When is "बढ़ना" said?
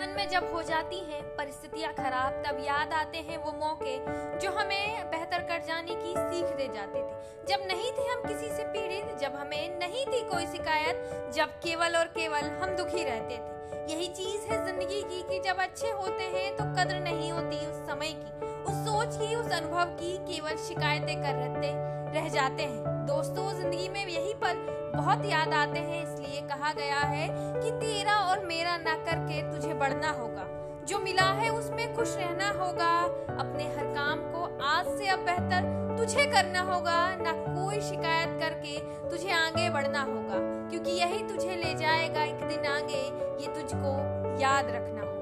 29.74-30.10, 39.70-40.00